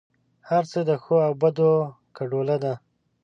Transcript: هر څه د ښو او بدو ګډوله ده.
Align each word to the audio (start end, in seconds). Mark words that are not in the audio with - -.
هر 0.49 0.63
څه 0.71 0.79
د 0.89 0.91
ښو 1.03 1.15
او 1.27 1.33
بدو 1.41 1.71
ګډوله 2.17 2.57
ده. 2.63 2.73